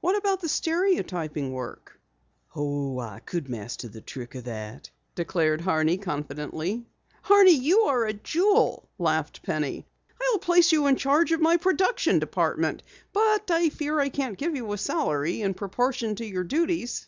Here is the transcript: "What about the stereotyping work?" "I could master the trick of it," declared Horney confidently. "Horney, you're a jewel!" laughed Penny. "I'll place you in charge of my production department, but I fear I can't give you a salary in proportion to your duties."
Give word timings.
"What 0.00 0.16
about 0.16 0.40
the 0.40 0.48
stereotyping 0.48 1.52
work?" 1.52 2.00
"I 2.52 3.20
could 3.24 3.48
master 3.48 3.86
the 3.86 4.00
trick 4.00 4.34
of 4.34 4.48
it," 4.48 4.90
declared 5.14 5.60
Horney 5.60 5.98
confidently. 5.98 6.88
"Horney, 7.22 7.52
you're 7.54 8.04
a 8.06 8.12
jewel!" 8.12 8.88
laughed 8.98 9.44
Penny. 9.44 9.86
"I'll 10.20 10.40
place 10.40 10.72
you 10.72 10.88
in 10.88 10.96
charge 10.96 11.30
of 11.30 11.40
my 11.40 11.56
production 11.58 12.18
department, 12.18 12.82
but 13.12 13.48
I 13.52 13.68
fear 13.68 14.00
I 14.00 14.08
can't 14.08 14.36
give 14.36 14.56
you 14.56 14.72
a 14.72 14.78
salary 14.78 15.42
in 15.42 15.54
proportion 15.54 16.16
to 16.16 16.26
your 16.26 16.42
duties." 16.42 17.06